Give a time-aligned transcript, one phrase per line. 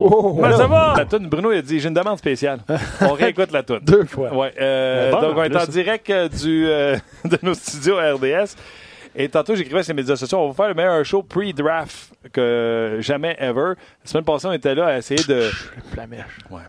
[0.00, 0.94] Oh, Ben, ça va?
[0.96, 2.60] La toune, Bruno il a dit j'ai une demande spéciale.
[3.00, 3.80] On réécoute la toune.
[3.82, 4.34] Deux fois.
[4.34, 8.12] Ouais, euh, bon, donc, on est en direct euh, du, euh, de nos studios à
[8.12, 8.56] RDS.
[9.14, 12.96] Et tantôt, j'écrivais sur les médias sociaux, on va faire le meilleur show pre-draft que
[13.00, 13.74] jamais ever.
[14.02, 15.48] La semaine passée, on était là à essayer de.
[15.92, 16.38] Flamèche.
[16.50, 16.62] Ouais,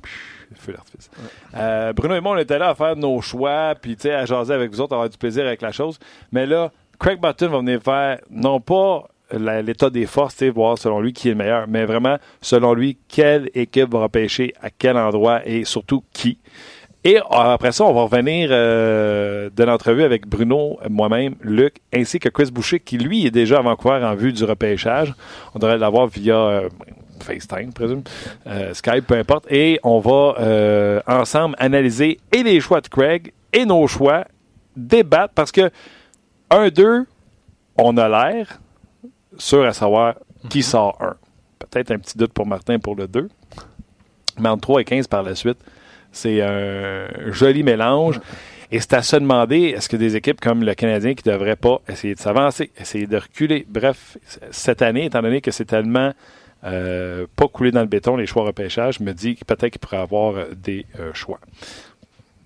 [0.56, 1.10] feu d'artifice.
[1.56, 4.26] Euh, Bruno et moi, on était là à faire nos choix, puis tu sais, à
[4.26, 5.98] jaser avec vous autres, avoir du plaisir avec la chose.
[6.32, 9.08] Mais là, Craig Button va venir faire, non pas
[9.40, 13.50] l'état des forces, voir selon lui qui est le meilleur, mais vraiment, selon lui, quelle
[13.54, 16.38] équipe va repêcher à quel endroit et surtout qui.
[17.06, 22.20] Et euh, après ça, on va revenir euh, de l'entrevue avec Bruno, moi-même, Luc, ainsi
[22.20, 25.14] que Chris Boucher, qui lui est déjà à Vancouver en vue du repêchage.
[25.54, 26.70] On devrait l'avoir via euh,
[27.20, 28.02] FaceTime, présume,
[28.48, 29.46] euh, Skype, peu importe.
[29.52, 34.26] Et on va ensemble analyser et les choix de Craig et nos choix,
[34.76, 35.70] débattre, parce que
[36.50, 37.06] 1-2,
[37.78, 38.60] on a l'air
[39.38, 40.16] sûr à savoir
[40.50, 41.16] qui sort 1.
[41.60, 43.30] Peut-être un petit doute pour Martin pour le 2.
[44.40, 45.58] Mais entre 3 et 15 par la suite,
[46.12, 48.20] c'est un joli mélange.
[48.72, 51.56] Et c'est à se demander, est-ce que des équipes comme le Canadien qui ne devraient
[51.56, 53.66] pas essayer de s'avancer, essayer de reculer?
[53.70, 54.18] Bref,
[54.52, 56.14] cette année, étant donné que c'est tellement
[56.64, 59.80] euh, pas coulé dans le béton, les choix repêchage, je me dis que peut-être qu'ils
[59.80, 61.40] pourraient avoir des euh, choix.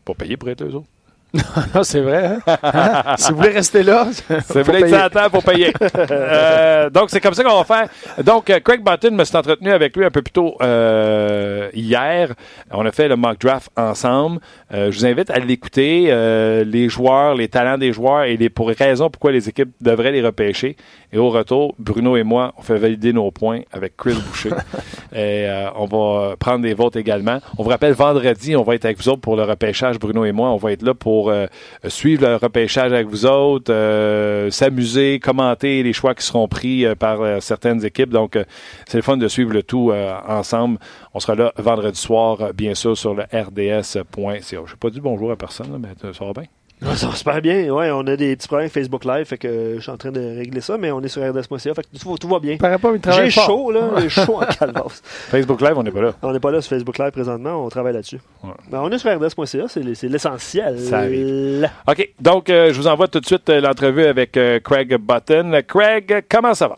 [0.03, 0.88] Pas payer pour être eux autres.
[1.75, 2.38] Non, c'est vrai.
[2.47, 3.16] hein?
[3.17, 5.73] si vous voulez rester là, C'est faut voulez être à table pour payer.
[6.11, 7.89] Euh, donc, c'est comme ça qu'on va faire.
[8.23, 12.33] Donc, euh, Craig Button me suis entretenu avec lui un peu plus tôt euh, hier.
[12.72, 14.39] On a fait le mock draft ensemble.
[14.73, 16.05] Euh, je vous invite à l'écouter,
[16.66, 20.22] les joueurs, les talents des joueurs et les pour raisons pourquoi les équipes devraient les
[20.22, 20.77] repêcher.
[21.11, 24.52] Et au retour, Bruno et moi, on fait valider nos points avec Chris Boucher.
[25.11, 27.39] et euh, on va prendre des votes également.
[27.57, 30.31] On vous rappelle, vendredi, on va être avec vous autres pour le repêchage, Bruno et
[30.31, 30.49] moi.
[30.49, 31.47] On va être là pour euh,
[31.88, 37.41] suivre le repêchage avec vous autres, euh, s'amuser, commenter les choix qui seront pris par
[37.41, 38.09] certaines équipes.
[38.09, 38.38] Donc,
[38.88, 39.91] c'est le fun de suivre le tout
[40.27, 40.77] ensemble.
[41.13, 44.03] On sera là vendredi soir, bien sûr, sur le rds.ca.
[44.41, 46.58] Je n'ai pas dit bonjour à personne, là, mais ça va bien.
[46.81, 47.69] Ouais, Ça va super bien.
[47.73, 50.19] Ouais, on a des petits problèmes Facebook Live, fait que je suis en train de
[50.38, 52.56] régler ça, mais on est sur RDS.ca, fait que tout, va- tout va bien.
[52.56, 53.45] paraît pas, mais il travaille J'ai fort.
[53.47, 53.81] chaud, là.
[54.00, 55.01] J'ai chaud en calvasse.
[55.03, 56.13] Facebook Live, on n'est pas là.
[56.22, 58.19] On n'est pas là sur Facebook Live présentement, on travaille là-dessus.
[58.44, 58.51] Ouais.
[58.72, 60.79] Ben, on est sur RDS.ca, c'est l'essentiel.
[60.79, 61.69] Ça arrive.
[61.85, 65.59] OK, donc euh, je vous envoie tout de suite euh, l'entrevue avec euh, Craig Button.
[65.67, 66.78] Craig, comment ça va?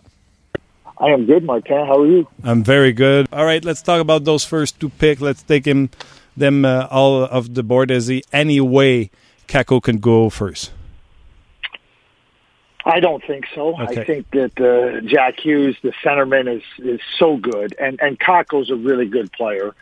[1.00, 1.86] I am good, Martin.
[1.88, 2.26] How are you?
[2.44, 3.28] I'm very good.
[3.32, 5.22] All right, let's talk about those first two picks.
[5.22, 5.90] Let's take him
[6.38, 7.92] them uh, all off the board.
[7.92, 9.10] Is he any way
[9.52, 10.72] Kakko can go first?
[12.86, 13.80] I don't think so.
[13.82, 14.02] Okay.
[14.02, 18.70] I think that uh, Jack Hughes, the centerman, is is so good, and and Kakko's
[18.70, 19.76] a really good player.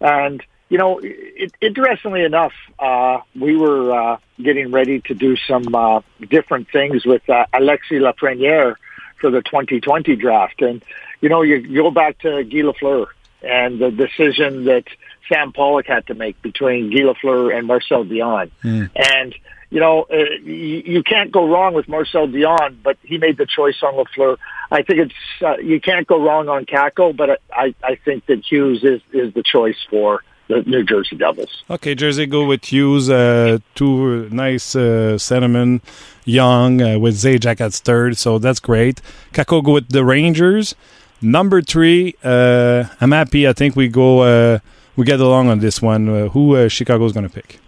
[0.00, 5.74] And you know, it, interestingly enough, uh, we were uh, getting ready to do some
[5.74, 6.00] uh,
[6.30, 8.76] different things with uh, Alexis Lafreniere
[9.20, 10.80] for the 2020 draft, and
[11.20, 13.08] you know, you, you go back to Guy Lafleur
[13.42, 14.84] and the decision that
[15.28, 18.50] Sam Pollock had to make between Guy Lafleur and Marcel Dionne,
[18.96, 19.34] and
[19.70, 23.46] you know, uh, you, you can't go wrong with Marcel Dionne, but he made the
[23.46, 24.38] choice on Lafleur.
[24.70, 28.44] I think it's uh, you can't go wrong on Kakko, but I I think that
[28.44, 31.64] Hughes is is the choice for the New Jersey Devils.
[31.68, 33.10] Okay, Jersey go with Hughes.
[33.10, 35.82] Uh, two nice uh, centermen,
[36.24, 39.02] young uh, with Zajac at third, so that's great.
[39.32, 40.74] Kakko go with the Rangers.
[41.20, 43.48] Number three, uh, I'm happy.
[43.48, 44.20] I think we go.
[44.20, 44.58] Uh,
[44.96, 46.08] we get along on this one.
[46.08, 47.60] Uh, who uh, Chicago's going to pick?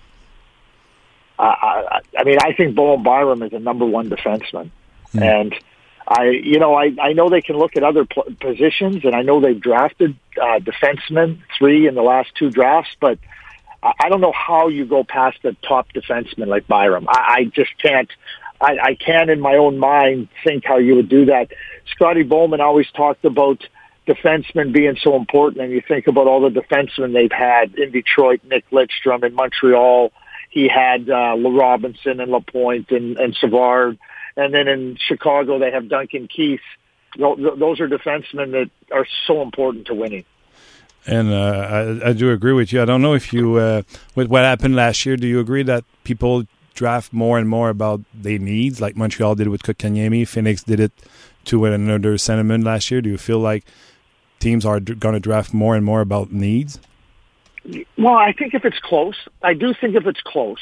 [1.38, 4.70] I, I, I mean, I think Bowen Byram is a number one defenseman,
[5.14, 5.54] and
[6.06, 9.22] I, you know, I, I know they can look at other pl- positions, and I
[9.22, 13.18] know they've drafted uh, defensemen three in the last two drafts, but
[13.82, 17.06] I, I don't know how you go past a top defenseman like Byram.
[17.08, 18.10] I, I just can't.
[18.60, 21.50] I, I can't, in my own mind, think how you would do that.
[21.86, 23.66] Scotty Bowman always talked about
[24.06, 28.40] defensemen being so important, and you think about all the defensemen they've had in Detroit,
[28.44, 30.12] Nick Lidstrom in Montreal.
[30.50, 33.98] He had uh, Robinson and Lapointe and, and Savard,
[34.36, 36.60] and then in Chicago they have Duncan Keith.
[37.18, 40.24] Those are defensemen that are so important to winning.
[41.06, 42.82] And uh, I, I do agree with you.
[42.82, 43.82] I don't know if you, uh,
[44.14, 46.44] with what happened last year, do you agree that people
[46.74, 50.92] draft more and more about their needs, like Montreal did with Kotkaniemi, Phoenix did it
[51.46, 53.00] to another sentiment last year?
[53.00, 53.64] Do you feel like
[54.38, 56.80] teams are d- going to draft more and more about needs?
[57.98, 60.60] Well, I think if it's close, I do think if it's close,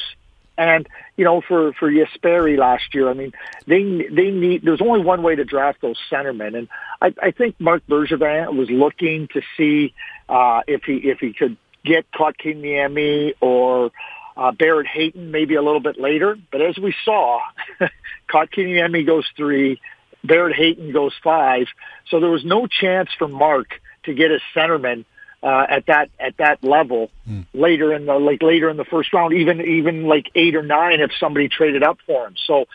[0.57, 3.33] and you know, for for Jesperi last year, I mean,
[3.67, 4.63] they they need.
[4.65, 6.69] There's only one way to draft those centermen, and
[7.01, 9.95] I, I think Marc Bergevin was looking to see
[10.29, 13.93] uh, if he if he could get Kotkaniemi or
[14.37, 16.37] uh, Barrett Hayton maybe a little bit later.
[16.51, 17.41] But as we saw,
[18.29, 19.81] Kotkaniemi goes three,
[20.29, 21.67] Barrett Hayton goes five,
[22.09, 25.05] so there was no chance for Marc to get his centerman
[25.43, 27.11] uh, at that at that level
[27.53, 31.01] later in the like later in the first round, even even like eight or nine
[31.01, 32.35] if somebody traded up for him.
[32.47, 32.67] So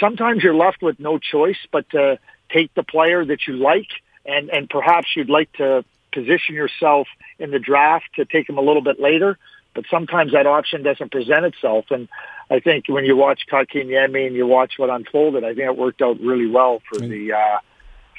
[0.00, 2.18] sometimes you're left with no choice but to
[2.50, 3.88] take the player that you like,
[4.24, 7.06] and and perhaps you'd like to position yourself
[7.38, 9.38] in the draft to take him a little bit later.
[9.74, 12.08] But sometimes that option doesn't present itself, and
[12.50, 16.00] I think when you watch Kotkaniemi and you watch what unfolded, I think it worked
[16.00, 17.58] out really well for the uh,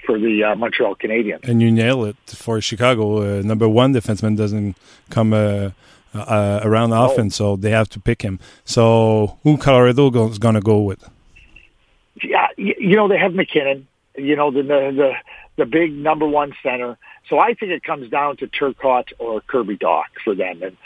[0.06, 1.48] for the uh, Montreal Canadiens.
[1.48, 3.22] And you nail it for Chicago.
[3.22, 4.76] Uh, number one defenseman doesn't
[5.10, 5.72] come uh,
[6.14, 8.40] uh, around often, so they have to pick him.
[8.66, 11.08] So who Colorado is going to go with?
[12.22, 13.88] Yeah, you, you know they have MacKinnon.
[14.16, 15.14] You know the, the the
[15.58, 16.98] the big number one center.
[17.30, 20.64] So I think it comes down to Turcotte or Kirby Dach for them.
[20.64, 20.78] And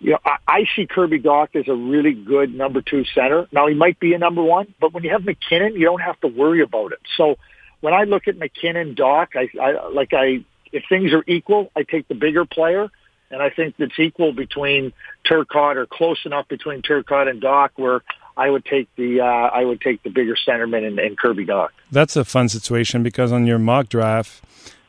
[0.00, 3.48] you know, I, I see Kirby Dach as a really good number two center.
[3.52, 6.20] Now he might be a number one, but when you have MacKinnon, you don't have
[6.20, 7.00] to worry about it.
[7.16, 7.36] So
[7.80, 11.82] when I look at MacKinnon, Dach, I, I like I if things are equal, I
[11.82, 12.90] take the bigger player,
[13.30, 14.92] and I think it's equal between
[15.26, 18.02] Turcotte or close enough between Turcotte and Dach where
[18.36, 21.70] I would take the uh, I would take the bigger centerman and, and Kirby Dach.
[21.90, 24.42] That's a fun situation because on your mock draft,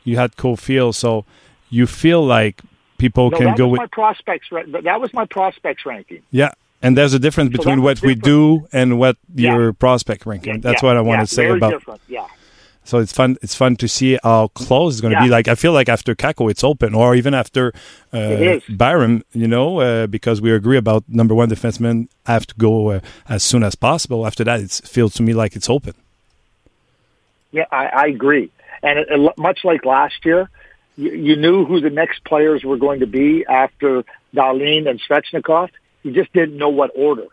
[0.03, 1.25] you had Caufield, so
[1.69, 2.61] you feel like
[2.99, 4.47] people no, can go with my prospects.
[4.51, 6.21] That was my prospects ranking.
[6.31, 6.51] yeah.
[6.81, 9.53] And there's a difference So between what was we do and what Yeah.
[9.55, 10.61] your prospect ranking.
[10.61, 11.71] That's Yeah, what I want yeah, to say about.
[11.71, 11.99] different.
[12.07, 12.25] Yeah.
[12.85, 13.35] So it's fun.
[13.41, 15.25] It's fun to see how close it's going to Yeah.
[15.25, 15.29] be.
[15.29, 17.73] Like I feel like after Kakko, it's open, or even after
[18.13, 18.63] uh, It is.
[18.69, 19.23] Byram.
[19.33, 23.43] You know, uh, because we agree about number one defensemen have to go uh, as
[23.43, 24.25] soon as possible.
[24.25, 25.93] After that, it feels to me like it's open.
[27.51, 28.51] Yeah, I, I agree.
[28.81, 30.49] And it, it, much like last year,
[30.99, 34.03] you, you knew who the next players were going to be after
[34.35, 35.69] Dahlin and Svechnikov.
[36.03, 37.27] You just didn't know what order.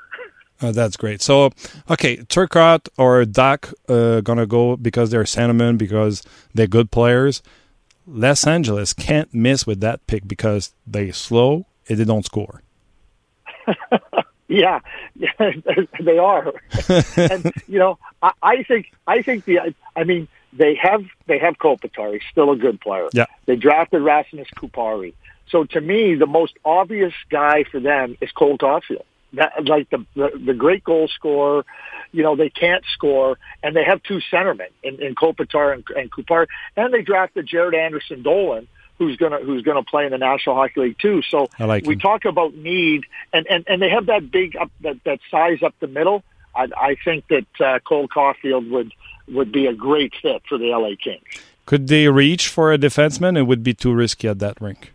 [0.60, 1.20] Uh, that's great.
[1.20, 1.50] So,
[1.90, 6.22] okay, Turcotte or Dach uh, gonna go because they're centermen because
[6.54, 7.42] they're good players.
[8.06, 12.62] Los Angeles can't miss with that pick because they slow and they don't score.
[14.48, 14.80] Yeah,
[16.00, 16.52] they are.
[17.16, 21.58] and you know, I, I think I think the I mean they have they have
[21.58, 22.12] Kopitar.
[22.12, 23.08] He's still a good player.
[23.12, 23.26] Yeah.
[23.46, 25.14] They drafted Rasmus Kupari.
[25.48, 29.04] So to me, the most obvious guy for them is Cole Caufield.
[29.34, 31.64] That like the, the the great goal scorer.
[32.12, 36.10] You know they can't score, and they have two centermen in, in Kopitar and, and
[36.10, 38.68] Kupar, and they drafted Jaret Anderson Dolan,
[38.98, 41.22] who's gonna who's gonna play in the National Hockey League too.
[41.28, 42.00] So I like we him.
[42.00, 45.74] talk about need, and, and, and they have that big up that, that size up
[45.80, 46.22] the middle.
[46.56, 48.92] I, I think that uh, Cole Caufield would
[49.28, 51.24] would be a great fit for the LA Kings.
[51.66, 53.36] Could they reach for a defenseman?
[53.36, 54.92] It would be too risky at that rink.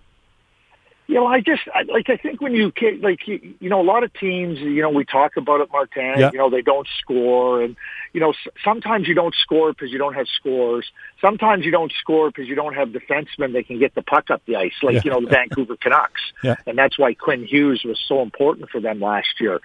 [1.08, 2.72] You know, I just I, like I think when you
[3.02, 6.18] like you, you know a lot of teams, you know, we talk about it, Martin.
[6.18, 6.30] Yeah.
[6.32, 7.76] You know, they don't score, and
[8.14, 10.90] you know s- sometimes you don't score because you don't have scores.
[11.20, 14.42] Sometimes you don't score because you don't have defensemen that can get the puck up
[14.46, 15.02] the ice, like Yeah.
[15.04, 16.56] you know the Vancouver Canucks, Yeah.
[16.66, 19.60] and that's why Quinn Hughes was so important for them last year.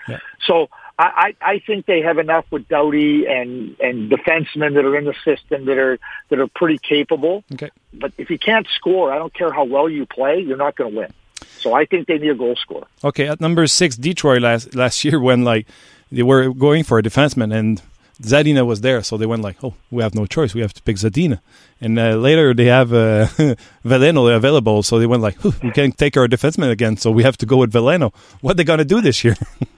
[0.44, 4.96] So I, I I think they have enough with Doughty and and defensemen that are
[4.96, 5.98] in the system that are
[6.30, 7.44] that are pretty capable.
[7.52, 7.70] Okay.
[7.92, 10.92] But if you can't score, I don't care how well you play, you're not going
[10.92, 11.12] to win.
[11.58, 12.86] So I think they need a goal scorer.
[13.04, 15.66] Okay, at number six, Detroit last last year when like
[16.10, 17.82] they were going for a defenseman and
[18.22, 20.54] Zadina was there, so they went like, "Oh, we have no choice.
[20.54, 21.40] We have to pick Zadina."
[21.82, 23.26] And uh, later they have uh,
[23.84, 27.36] Veleno available, so they went like, "We can't take our defenseman again, so we have
[27.38, 29.36] to go with Veleno." What are they gonna do this year?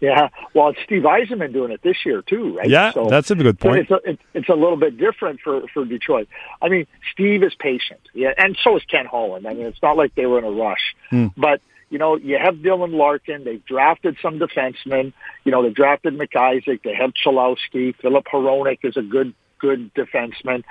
[0.00, 2.68] Yeah, well, it's Steve Yzerman doing it this year too, right?
[2.68, 3.80] yeah, so, that's a good so point.
[3.80, 6.28] it's a, it's, it's a little bit different for for Detroit.
[6.62, 9.46] I mean, Steve is patient, yeah, and so is Ken Holland.
[9.46, 11.26] I mean, it's not like they were in a rush, Hmm.
[11.36, 13.44] but you know, you have Dylan Larkin.
[13.44, 15.12] They've drafted some defensemen.
[15.44, 16.82] You know, they drafted McIsaac.
[16.82, 17.96] They have Cholowski.
[17.96, 20.62] Filip Hronek is a good good defenseman.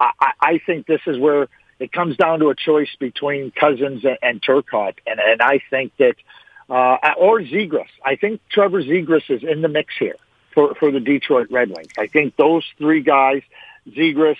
[0.00, 1.48] I, I, I think this is where
[1.80, 5.92] it comes down to a choice between Cozens and, and Turcotte, and and I think
[5.98, 6.16] that
[6.68, 7.88] uh, or Zegras.
[8.04, 10.16] I think Trevor Zegras is in the mix here
[10.54, 11.92] for, for the Detroit Red Wings.
[11.98, 13.42] I think those three guys,
[13.88, 14.36] Zegras,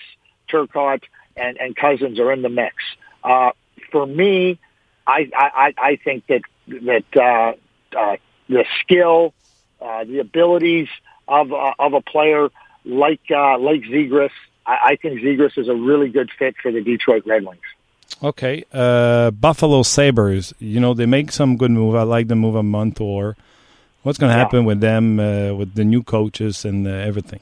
[0.49, 1.03] Turcotte,
[1.35, 2.75] and, and Cozens are in the mix.
[3.23, 3.51] Uh,
[3.91, 4.59] for me,
[5.05, 8.17] I, I, I think that, that, uh, uh,
[8.49, 9.33] the skill,
[9.81, 10.87] uh, the abilities
[11.27, 12.49] of, uh, of a player
[12.83, 14.31] like, uh, like Zegras,
[14.65, 17.61] I, I think Zegras is a really good fit for the Detroit Red Wings.
[18.23, 20.53] Okay, uh, Buffalo Sabres.
[20.59, 21.95] You know they make some good move.
[21.95, 23.35] I like the move a month or.
[24.03, 24.43] What's going to Yeah.
[24.43, 27.39] happen with them uh, with the new coaches and uh, everything?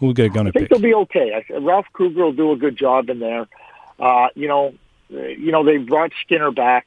[0.00, 0.70] Who they going to I think pick?
[0.70, 1.44] they'll be okay.
[1.60, 3.46] Ralph Krueger will do a good job in there.
[4.00, 4.72] Uh, you know,
[5.10, 6.86] you know they brought Skinner back,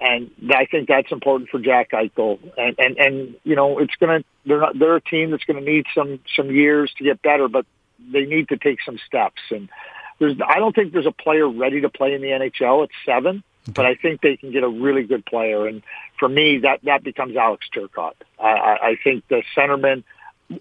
[0.00, 2.40] and I think that's important for Jack Eichel.
[2.58, 5.70] And and and you know, it's gonna they're not they're a team that's going to
[5.72, 7.64] need some some years to get better, but
[8.12, 9.40] they need to take some steps.
[9.52, 9.68] And
[10.18, 13.42] there's I don't think there's a player ready to play in the NHL at seven.
[13.74, 15.66] but I think they can get a really good player.
[15.66, 15.82] And
[16.18, 18.14] for me, that that becomes Alex Turcotte.
[18.38, 20.04] I, I, I think the centerman.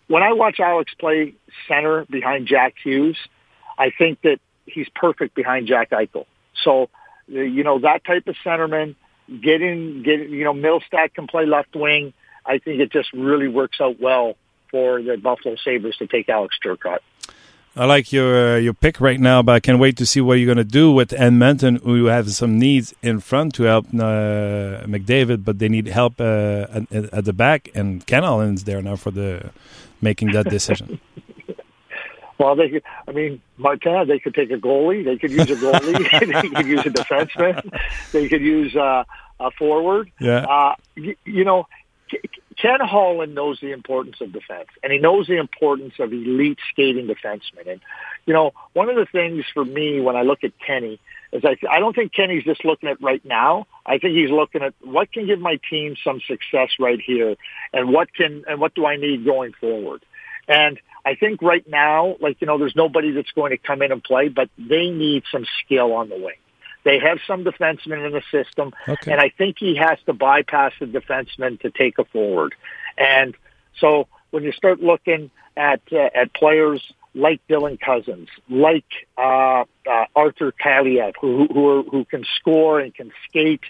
[0.07, 1.35] When I watch Alex play
[1.67, 3.17] center behind Jack Hughes,
[3.77, 6.25] I think that he's perfect behind Jack Eichel.
[6.63, 6.89] So,
[7.31, 8.95] uh, you know, that type of centerman,
[9.29, 12.13] getting, getting, you know, Mittelstadt can play left wing.
[12.45, 14.35] I think it just really works out well
[14.71, 17.00] for the Buffalo Sabres to take Alex Turcotte.
[17.77, 20.36] I like your uh, your pick right now, but I can't wait to see what
[20.36, 24.88] you're going to do with Edmonton, who have some needs in front to help uh,
[24.88, 28.96] McDavid, but they need help uh, at, at, the back, and Ken Holland's there now
[28.96, 29.51] for the
[30.01, 31.01] making that decision.
[32.38, 35.55] well, they could, I mean, Montana, they could take a goalie, they could use a
[35.55, 36.10] goalie,
[36.41, 37.77] they could use a defenseman,
[38.13, 39.03] they could use uh,
[39.41, 40.10] a forward.
[40.22, 40.46] Yeah.
[40.46, 41.67] Uh, you, you know,
[42.62, 47.07] Ken Holland knows the importance of defense, and he knows the importance of elite skating
[47.07, 47.67] defensemen.
[47.67, 47.81] And
[48.25, 51.00] you know, one of the things for me when I look at Kenny
[51.33, 53.67] is I, I don't think Kenny's just looking at right now.
[53.85, 57.35] I think he's looking at what can give my team some success right here,
[57.74, 60.03] and what can and what do I need going forward.
[60.47, 63.91] And I think right now, like you know, there's nobody that's going to come in
[63.91, 66.35] and play, but they need some skill on the wing.
[66.85, 69.11] They have some defensemen in the system, okay.
[69.11, 72.53] and I think he has to bypass the defenseman to take a forward.
[72.95, 73.35] And
[73.79, 76.81] so when you start looking at uh, at players
[77.15, 78.85] like Dylan Cozens, like
[79.17, 83.63] uh, uh, Arthur Kaliyev, who who, are, who can score and can skate,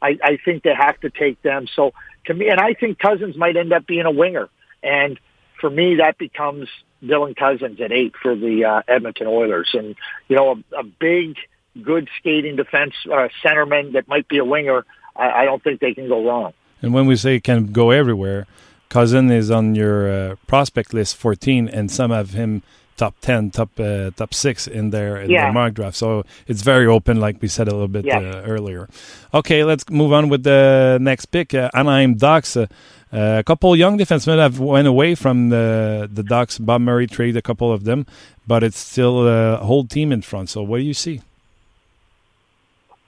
[0.00, 1.66] I, I think they have to take them.
[1.74, 1.92] So
[2.26, 4.48] to me, and I think Cozens might end up being a winger,
[4.80, 5.18] and
[5.60, 6.68] for me, that becomes
[7.02, 9.96] Dylan Cozens at eight for the uh, Edmonton Oilers, and
[10.28, 11.36] you know a, a big
[11.82, 14.84] good skating defense uh, centerman that might be a winger,
[15.16, 16.52] I, I don't think they can go wrong.
[16.82, 18.46] And when we say can go everywhere,
[18.88, 22.62] Cousin is on your uh, prospect list 14, and some have him
[22.96, 25.46] top 10, top uh, top six in there in yeah.
[25.46, 25.96] the mock draft.
[25.96, 28.18] So it's very open, like we said a little bit yeah.
[28.18, 28.88] uh, earlier.
[29.32, 31.54] Okay, let's move on with the next pick.
[31.54, 32.56] Uh, Anaheim Ducks.
[32.56, 32.66] Uh,
[33.12, 36.58] a couple young defensemen have went away from the the Ducks.
[36.58, 38.06] Bob Murray traded a couple of them,
[38.46, 40.50] but it's still a whole team in front.
[40.50, 41.22] So what do you see?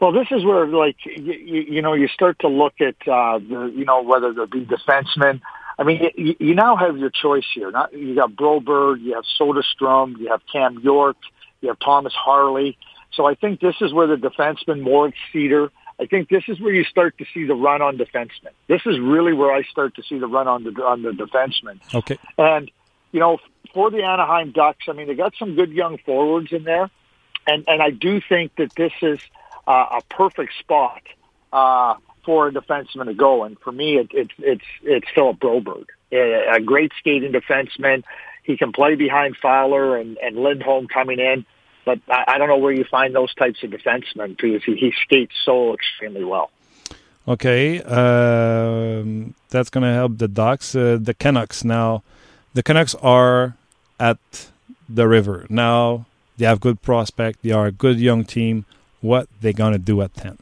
[0.03, 3.73] Well, this is where, like, you, you know, you start to look at, uh, the,
[3.73, 5.41] you know, whether there be defensemen.
[5.79, 7.71] I mean, you, you now have your choice here.
[7.71, 11.19] Not, you got Broberg, you have Soderstrom, you have Cam York,
[11.61, 12.77] you have Thomas Harley.
[13.13, 16.75] So I think this is where the defenseman, Moritz Seider, I think this is where
[16.75, 18.51] you start to see the run on defensemen.
[18.67, 21.79] This is really where I start to see the run on the on the defensemen.
[21.95, 22.19] Okay.
[22.37, 22.73] And
[23.13, 23.39] you know,
[23.73, 26.91] for the Anaheim Ducks, I mean, they got some good young forwards in there,
[27.47, 29.21] and and I do think that this is
[29.67, 31.03] uh, a perfect spot
[31.53, 33.45] uh, for a defenseman to go.
[33.45, 38.05] And for me, it, it's it's it's Philip Broberg, a, a great skating defenseman.
[38.43, 41.47] He can play behind Fowler and, and Lindholm coming in,
[41.85, 44.93] but I, I don't know where you find those types of defensemen because he, he
[45.03, 46.51] skates so extremely well.
[47.29, 50.75] Okay, um, that's going to help the Ducks.
[50.75, 52.03] Uh, the Canucks now,
[52.53, 53.57] the Canucks are
[54.01, 54.19] at
[54.89, 56.07] the river now.
[56.37, 57.43] They have good prospect.
[57.43, 58.65] They are a good young team
[59.03, 60.39] what they're going to do at 10.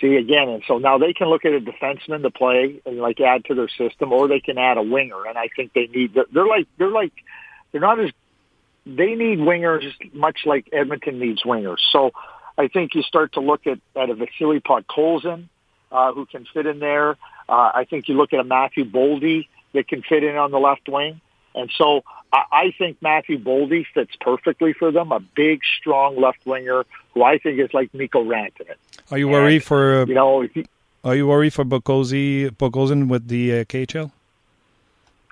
[0.00, 3.18] See, again, and so now they can look at a defenseman to play and like
[3.20, 5.24] add to their system, or they can add a winger.
[5.26, 7.12] And I think they need, they're, like, they're like,
[7.72, 8.10] they're not as,
[8.84, 11.80] they need wingers much like Edmonton needs wingers.
[11.90, 12.12] So
[12.58, 15.48] I think you start to look at, at a Vasily Podkolzin,
[15.90, 17.12] uh, who can fit in there.
[17.48, 20.58] Uh, I think you look at a Matthew Boldy that can fit in on the
[20.58, 21.20] left wing.
[21.56, 26.44] And so I I think Matthew Boldy fits perfectly for them, a big, strong left
[26.46, 26.84] winger
[27.14, 28.76] who I think is like Mikko Rantanen.
[29.10, 30.42] Are you worried for you know?
[30.42, 30.66] He,
[31.04, 34.10] are you worried for Bokosi, Bokozin with the uh, KHL?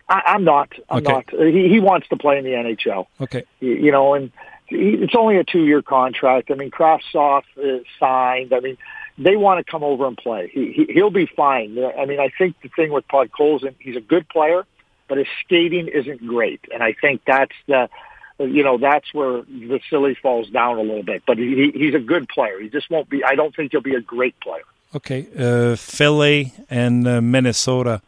[0.08, 0.72] I, I'm not.
[0.88, 1.12] I'm Okay.
[1.12, 1.30] not.
[1.30, 3.06] He, he wants to play in the NHL.
[3.20, 3.44] Okay.
[3.60, 4.30] You, you know, and
[4.66, 6.50] he, it's only a two-year contract.
[6.50, 8.52] I mean, Kravtsov is signed.
[8.52, 8.76] I mean,
[9.18, 10.48] they want to come over and play.
[10.52, 11.78] He, he he'll be fine.
[11.98, 14.64] I mean, I think the thing with Podkolzin, he's a good player,
[15.08, 17.88] but his skating isn't great, and I think that's the.
[18.40, 22.28] You know that's where Vasily falls down a little bit, but he, he's a good
[22.28, 22.60] player.
[22.60, 23.22] He just won't be.
[23.22, 24.64] I don't think he'll be a great player.
[24.94, 25.28] Okay.
[25.36, 28.00] Uh, Philly and uh, Minnesota,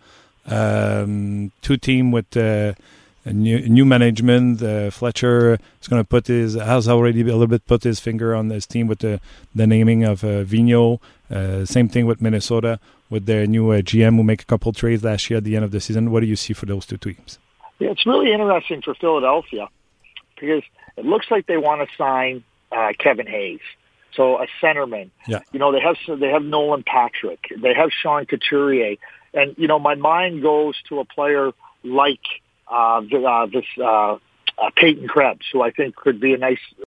[0.47, 2.75] um, two team with uh,
[3.33, 4.63] new, new management.
[4.63, 8.35] Uh, Fletcher is going to put his has already a little bit put his finger
[8.35, 9.21] on this team with the
[9.55, 11.01] the naming of uh, Vigneault.
[11.31, 12.79] Uh, same thing with Minnesota
[13.11, 15.65] with their new uh, GM who make a couple trades last year at the end
[15.65, 16.11] of the season.
[16.11, 17.39] What do you see for those two teams?
[17.79, 19.69] Yeah, it's really interesting for Philadelphia
[20.35, 20.63] because
[20.97, 23.61] it looks like they want to sign uh, Kevin Hayes,
[24.15, 25.11] so a centerman.
[25.27, 25.41] Yeah.
[25.53, 28.97] You know, they have they have Nolan Patrick, they have Sean Couturier,
[29.35, 31.53] and you know, my mind goes to a player
[31.85, 32.21] like
[32.69, 34.19] uh, uh, this uh,
[34.59, 36.59] uh, Peyton Krebs, who I think could be a nice